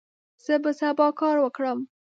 زه 0.45 0.55
به 0.63 0.71
سبا 0.79 1.07
کار 1.21 1.37
وکړم. 1.41 1.79